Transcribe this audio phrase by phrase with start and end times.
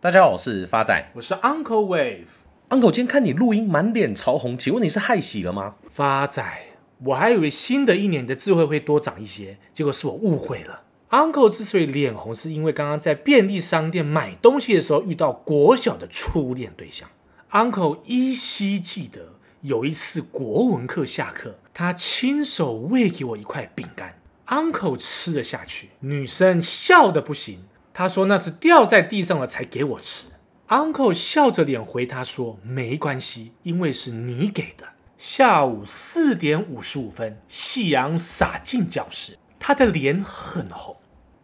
[0.00, 2.28] 大家好，我是发仔，我是 Uncle Wave。
[2.68, 5.74] Uncle，今天看你录音满脸潮红，请问你是害喜了吗？
[5.90, 6.40] 发仔，
[7.06, 10.82] 我还以为新的一年的智慧会多长一些，结果是我误会了。
[11.10, 17.08] Uncle 之所以脸红，是因为刚刚在便利商店买东西的时候遇到国小的初恋对象。
[17.50, 24.16] Uncle 依稀记得有一次国文课下课，他亲手喂给我一块饼干。
[24.46, 27.64] Uncle 吃了下去，女生笑得不行。
[27.98, 30.28] 她说那是掉在地上了才给我吃。
[30.68, 34.84] Uncle 笑着脸回他说没关系，因为是你给的。
[35.16, 40.94] 下午四点五十五分，夕阳洒进教室，他的脸很红。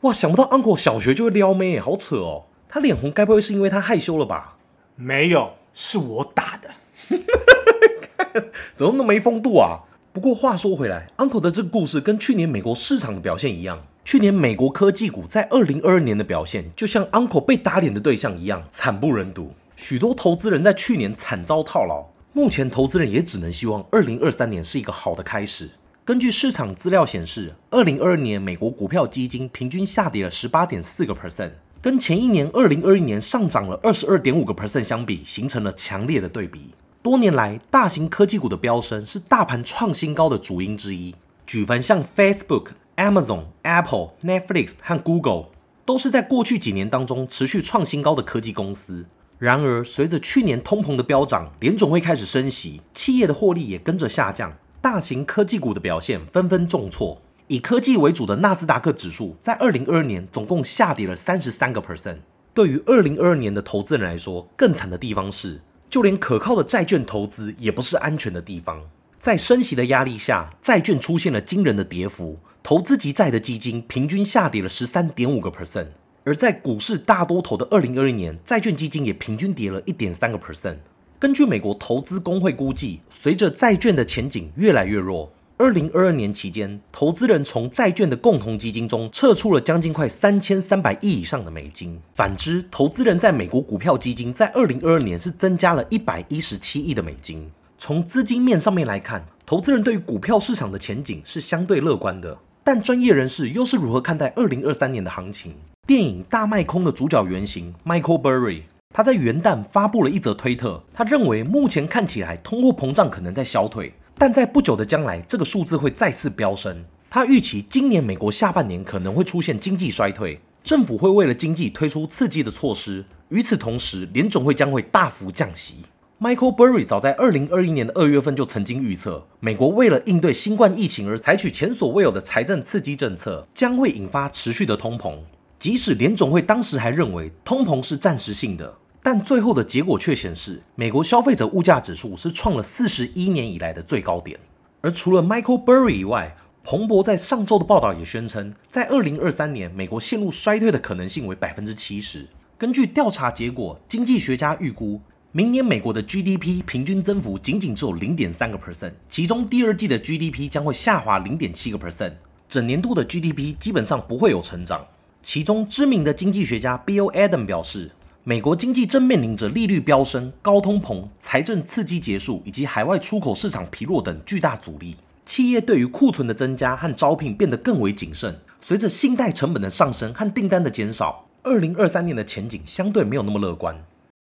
[0.02, 2.44] 哇，想不到 Uncle 小学就会撩妹，好扯哦。
[2.68, 4.56] 他脸红该不会是因为他害羞了吧？
[4.94, 6.70] 没有，是我打的。
[8.76, 9.80] 怎么那么没风度啊？
[10.12, 13.84] 不过话说回来，Uncle 的这个故事跟去年美国市场的表现一样。
[14.04, 19.54] 去年美国科技股在二零二二年的表现，就像 Uncle 被打脸的对象一样惨不忍睹。
[19.76, 22.04] 许多投资人在去年惨遭套牢，
[22.34, 25.70] 目前投资人也只能希望二零二三年是一个好的开始。
[26.04, 36.74] 根据市场资料显示，二零二二年美国股票基金平均下跌了十八点四个 percent，跟前一年二零二一年上涨了二十二点五个 percent 相比，形成了强烈的对比。
[37.02, 41.14] 多年来，大型科技股的飙升是大盘创新高的主因之一。
[41.46, 45.46] 举凡像 Facebook、Amazon、Apple、Netflix 和 Google，
[45.84, 49.06] 都是在过去几年当中持续创新高的科技公司。
[49.38, 57.20] 然而，随着去年通膨的飙涨，联总会开始升息，企业的获利也跟着下降，大型科技股的表现纷纷重挫。
[57.48, 62.18] 以科技为主的纳斯达克指数在二零二二年总共下跌了三十三个 percent。
[62.54, 65.60] 对于二零二二年的投资人来说，更惨的地方是。
[65.90, 68.82] 就连可靠的债券投资也不是安全的地方，
[69.20, 75.88] 在升息的压力下，债券出现了惊人的跌幅，投资级债的基金平均下跌了十三点五个 percent，
[76.24, 80.78] 而在股市大多头的二零二一年，债券基金也平均跌了一点三个 percent。
[81.18, 85.30] 根据美国投资工会估计，随着债券的前景越来越弱。
[85.58, 92.00] 二零二二年期间，投资人从债券的共同基金中撤出了将近快三千三百亿以上的美金。
[92.14, 97.50] 反之，投资人在美国股票基金在二零二二年是增加了一百一十七亿的美金。
[97.76, 102.38] 从资金面上面来看，投资人对于股票市场的前景是相对乐观的。
[102.66, 105.54] 但专业人士又是如何看待二零二三年的行情？
[105.86, 113.92] 电影《大卖空》的主角原型 Michael Burry，他在元旦发布了一则推特，他认为目前看起来通货膨胀可能在消退。
[114.16, 116.82] 但在不久的将来，这个数字会再次飙升。
[117.10, 123.04] 他预期今年美国下半年可能会出现经济衰退，政府会为了经济推出刺激的措施。
[123.28, 125.84] 与此同时，联总会将会大幅降息。
[126.20, 135.18] Michael Burry 早在二零二一年的二月份就曾经预测，美国为了应对新冠疫情而采取前所未有的财政刺激政策，将会引发持续的通膨。
[135.58, 138.76] 即使联总会当时还认为通膨是暂时性的。
[139.02, 144.38] 但最后的结果却显示，美国消费者物价指数是创了四十一年以来的最高点。
[144.82, 146.32] 而除了 Michael Burry 以外，
[146.62, 152.28] 彭博在上周的报道也宣称，在二零二三年，美国陷入衰退的可能性为百分之七十。
[152.56, 155.00] 根据调查结果，经济学家预估，
[155.36, 162.12] 明年美国的 GDP 平均增幅仅仅只有零点三个 percent，其中第二季的 GDP 将会下滑零点七个 percent，
[162.48, 164.86] 整年度的 GDP 基本上不会有成长。
[165.20, 167.90] 其中知名的经济学家 Bill Adam 表示。
[168.26, 174.96] 美国经济正面临着利率飙升、高通膨、财政刺激结束以及海外出口市场疲弱等巨大阻力，
[175.26, 178.34] 企业对于库存的增加和招聘变得更为谨慎。
[178.62, 183.76] 随着信贷成本的上升和订单的减少，二零二三年的前景相对没有那么乐观。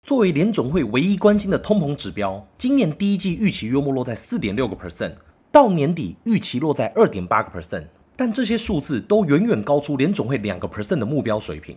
[0.07, 5.11] 作为联总会唯一关心的通膨指标，今年第一季预期约莫落在四点六个 percent，
[5.51, 7.83] 到年底预期落在二点八个 percent，
[8.15, 11.75] 但这些数字都远远高出联总会两个 percent 的目标水平。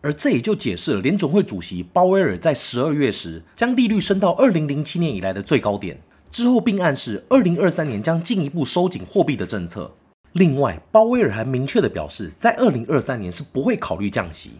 [0.00, 6.00] 而这也就解释了联总会主席鲍威尔在十二月时将利率升到二零零七年以来的最高点，
[6.30, 9.92] 之后并暗示二零二三年将进一步收紧货币的政策。
[10.34, 14.52] 另外，鲍威尔还明确地表示，在二零二三年是不会考虑降息。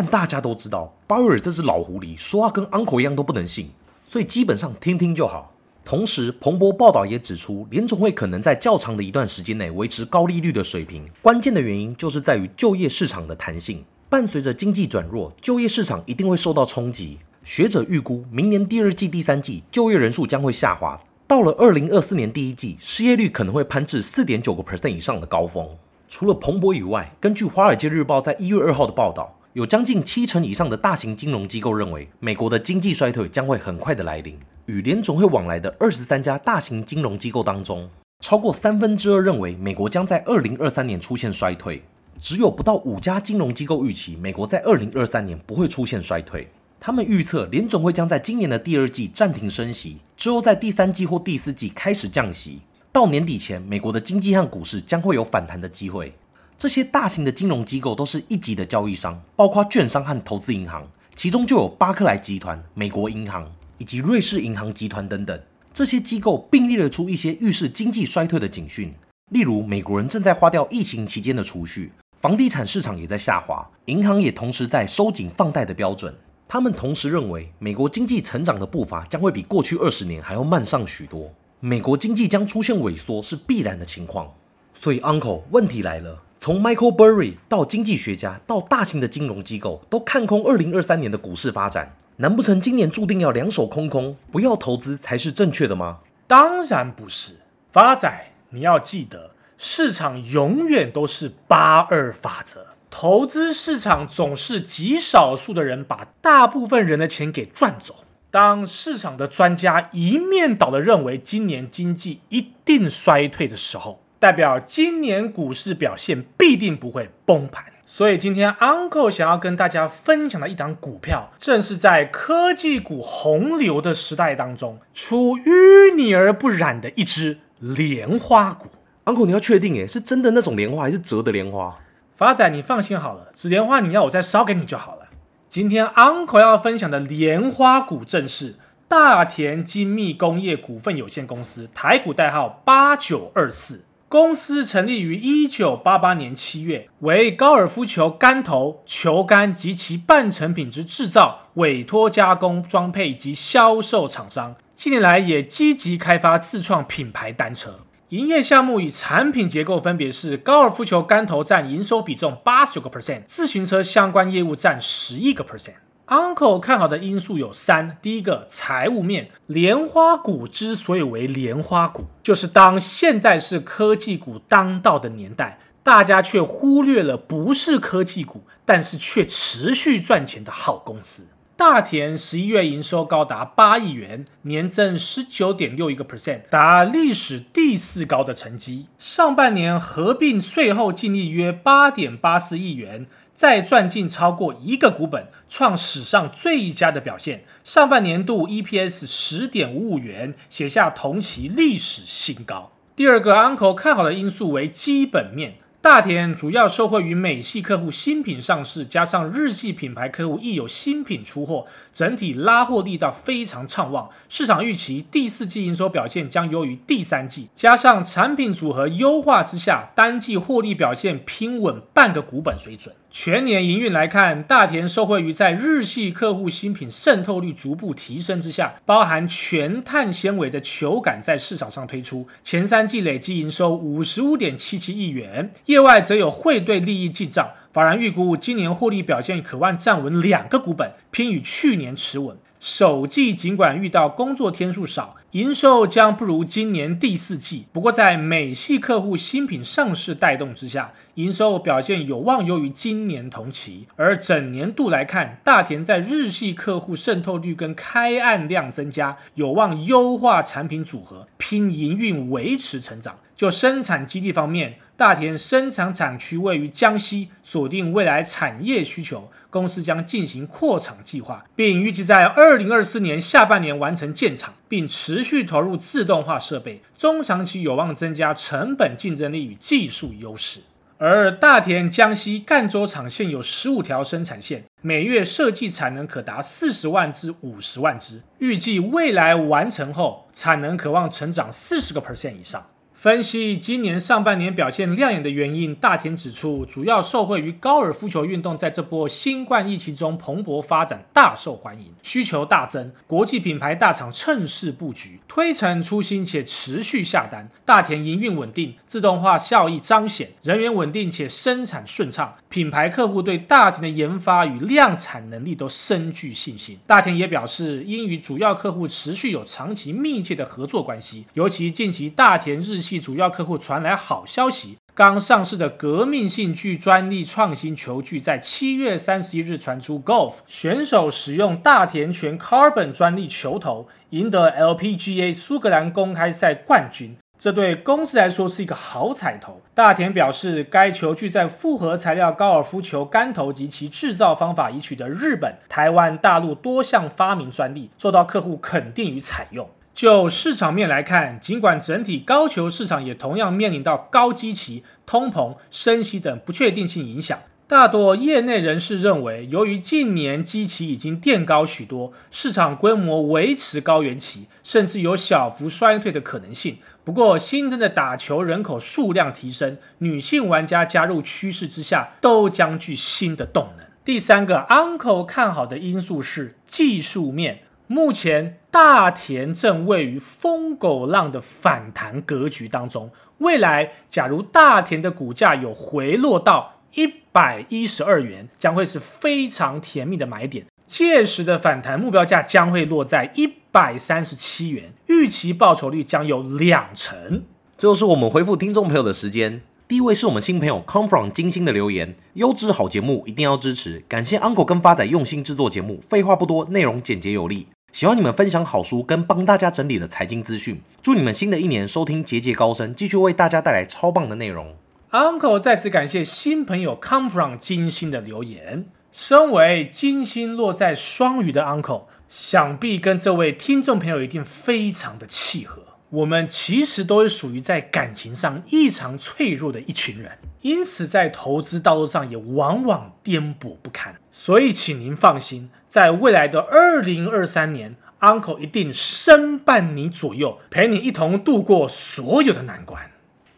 [0.00, 3.68] 但大家都知道，鲍威尔这只老狐狸说话跟 uncle 一样都不能信，
[4.06, 5.52] 所以基本上听听就好。
[5.84, 13.84] 同时，彭博报道也指出，联总会可能在较长的一段时间内维持高利率的水平，关键的原因就是在于就业市场的弹性。
[14.08, 17.18] 伴随着经济转弱，就业市场一定会受到冲击。
[17.42, 20.96] 学者预估，明年第二季、第三季就业人数将会下滑。
[21.26, 25.68] 到了二零二四年第一季，失业率可能会攀至四点九个 percent 以上的高峰。
[26.08, 34.38] 除了彭博以外，根据《华尔街日报》在一月二号的报道，有将近七成以上的大型金融机构认为，美国的经济衰退将会很快的来临。
[34.66, 37.90] 与联总会往来的二十三家大型金融机构当中，
[38.20, 41.82] 超过三分之二认为美国将在二零二三年出现衰退。
[42.20, 46.46] 只有不到五家金融机构预期美国在二零二三年不会出现衰退。
[46.78, 52.60] 他们预测联总会将在今年的第二季暂停升息，之后在第三季或第四季开始降息。
[52.92, 56.14] 到年底前，美国的经济和股市将会有反弹的机会。
[56.58, 60.84] 这些大型的金融机构都是一级的交易商，包括券商和投资银行，
[61.14, 65.40] 其中就有巴克莱集团、美国银行以及瑞士银行集团等等。
[65.72, 68.92] 这些机构并列了出一些预示经济衰退的警讯，
[69.30, 76.12] 例如美国人正在花掉疫情期间的储蓄，房地产市场也在下滑，银行也同时在收紧放贷的标准。
[76.48, 81.32] 他们同时认为，美国经济成长的步伐将会比过去二十年还要慢上许多。
[81.60, 84.34] 美国经济将出现萎缩是必然的情况，
[84.74, 95.98] 所以 Uncle 问题来了：从 Michael Burry 到经济学家到大型的金融机构都看空二零二三年的股市发展，难不成今年注定要两手空空，不要投资才是正确的吗？
[96.28, 97.32] 当然不是，
[97.72, 107.96] 发仔，你要记得，市场永远都是八二法则，投资市场总是极少数的人把大部分人的钱给赚走。
[108.30, 117.64] 当市场的专家一面倒的认为今年经济一定衰退的时候，代表今年股市表现必定不会崩盘。
[117.86, 128.68] 所以今天 Uncle 想要跟大家分享的一档股票，正是在科技股洪流的时代当中，出淤泥而不染的一只莲花股。
[129.06, 131.78] Uncle，你要确定诶，是真的那种莲花，还是折的莲花？
[132.14, 135.08] 发仔，你放心好了，纸莲花你要我再烧给你就好了。
[135.48, 138.56] 今天 Uncle 要分享的莲花股正是
[138.86, 143.80] 大田精密工业股份有限公司，台股代号八九二四。
[144.10, 154.56] 公司成立于一九八八年七月，为高尔夫球杆头、球杆及其半成品之制造、委托加工、装配及销售厂商。
[154.74, 157.80] 近年来也积极开发自创品牌单车。
[158.08, 165.74] 营业项目与产品结构分别是高尔夫球杆头占营收比重八十个 percent，自行车相关业务占十一个 percent。
[166.08, 181.26] Uncle 看好的因素有三：第一个，财务面，莲花股之所以为莲花股，就是当现在是科技股当道的年代，大家却忽略了不是科技股，但是却持续赚钱的好公司。
[181.54, 188.86] 大田十一月营收高达八亿元，年增十九点六一个 percent，达历史第四高的成绩。
[188.96, 193.06] 上半年合并税后净利约八点八四亿元，
[193.38, 197.44] 再赚进超过一个股本，创史上最佳的表现。
[197.62, 202.72] 上半年度 EPS 十点五五元，写下同期历史新高。
[202.96, 205.54] 第二个 Uncle 看好的因素为基本面。
[205.80, 214.10] 大田主要受惠于美系客户新品上市，加上日系品牌客户亦有新品出货，整体拉货力道非常畅旺。
[214.28, 222.92] 市场预期第四季营收表现将优于第三季，加上产品组合优化之下，单季获利表现平稳半个股本水准。
[223.10, 237.50] 全年营运来看，大田受惠于在日系客户新品渗透率逐步提升之下，包含全碳纤维的球杆在市场上推出，前三季累计营收五十五点七七亿元，业外则有汇兑利益进账。
[237.74, 242.34] 法人预估今年获利表现可望站稳两个股本，偏与去年持稳。
[242.58, 247.66] 首季尽管遇到工作天数少，营收将不如今年第四季。
[247.70, 253.86] 不过，在美系客户新品上市带动之下，营收表现有望优于今年同期。
[253.96, 263.18] 而整年度来看，大田在日系客户渗透率跟开案量增加，有望优化产品组合，拼营运维持成长。
[263.38, 280.58] 就生产基地方面，大田生产厂区位于江西，锁定未来产业需求，公司将进行扩厂计划，并预计在二零二四年下半年完成建厂，并持续投入自动化设备，中长期有望增加成本竞争力与技术优势。
[280.98, 292.66] 而大田江西赣州厂现有十五条生产线，每月设计产能可达四十万至五十万只，预计未来完成后，产能可望成长四十个 percent 以上。
[293.00, 307.48] 分析今年上半年表现亮眼的原因，大田指出，主要受惠于高尔夫球运动在这波新冠疫情中蓬勃发展，大受欢迎，需求大增，国际品牌大厂趁势布局，推陈出新且持续下单。
[307.64, 316.76] 大田营运稳定，自动化效益彰显，人员稳定且生产顺畅，品牌客户对大田的研发与量产能力都深具信心。
[316.84, 337.14] 大田也表示，因与主要客户持续有长期密切的合作关系，尤其近期大田日系主要客户传来好消息，刚上市的革命性具专利创新球具在七月三十一日传出，Golf 选手使用大田全 Carbon 专利球头，赢得 LPGA 苏格兰公开赛冠军。
[337.38, 339.60] 这对公司来说是一个好彩头。
[339.72, 349.70] 大田表示，该球具在复合材料高尔夫球杆头及其制造方法已取得日本、台湾、大陆多项发明专利，受到客户肯定与采用。
[349.98, 357.36] 就市场面来看，尽管整体高球市场也同样面临到高基期、通膨、升息等不确定性影响。
[357.66, 366.78] 大多业内人士认为，由于近年基期已经垫高许多，市场规模维持高原期，甚至有小幅衰退的可能性。
[367.02, 373.84] 不过，新增的打球人口数量提升，女性玩家加入趋势之下，都将具新的动能。
[374.04, 377.64] 第三个，Uncle 看好的因素是技术面。
[377.90, 383.10] 目前，大田正位于疯狗浪的反弹格局当中。
[383.38, 397.44] 未来，假如大田的股价有回落到一百一十二元将会是非常甜蜜的买点，届时的反弹目标价将会落在一百三十七元，预期报酬率将有两成。
[397.78, 407.68] 最后是我们回复听众朋友的时间，第一位是我们新朋友 Come from 金星的留言，优质好节目一定要支持，感谢 Uncle 跟发仔用心制作节目，废话不多，内容简洁有力，
[407.98, 414.76] 希望你们分享好书跟帮大家整理的财经资讯，祝你们新的一年收听节节高升，继续为大家带来超棒的内容。
[415.10, 418.86] Uncle 再次感谢新朋友 Come from 金星的留言。
[419.10, 425.82] 身为金星落在双鱼的 Uncle，想必跟这位听众朋友一定非常的契合。
[426.10, 434.16] 我们其实都是属于在感情上异常脆弱的一群人，因此在投资道路上也往往颠簸不堪。
[434.30, 443.10] 所以，请您放心，在未来的二零二三年，Uncle 一定身伴你左右，陪你一同度过所有的难关。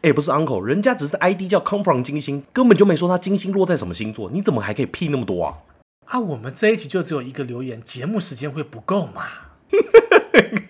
[0.02, 5.54] 哎，不是 uncle，人家只是 ID 叫 come from 金星，根本就没说他金星落在什么星座，你怎么还可以屁那么多啊？
[6.06, 9.22] 啊，我们这一题就只有一个留言，节目时间会不够吗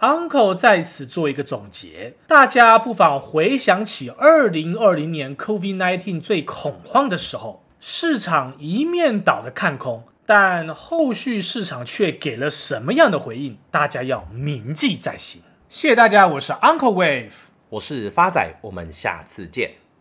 [0.00, 13.58] ？Uncle 在此做一个总结，大家不妨回想起二零二零年 COVID-19 最恐慌的时候，市场一面倒的看空，但后续市场却给了什么样的回应？
[13.70, 15.42] 大家要铭记在心。
[15.68, 17.32] 谢谢大家，我是 Uncle Wave。
[17.70, 19.87] 我是发仔，我们下次见。